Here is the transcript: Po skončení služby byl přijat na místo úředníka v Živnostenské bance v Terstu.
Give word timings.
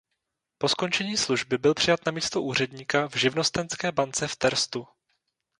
Po 0.57 0.69
skončení 0.69 1.17
služby 1.17 1.57
byl 1.57 1.73
přijat 1.73 2.05
na 2.05 2.11
místo 2.11 2.41
úředníka 2.41 3.07
v 3.07 3.15
Živnostenské 3.15 3.91
bance 3.91 4.27
v 4.27 4.35
Terstu. 4.35 4.87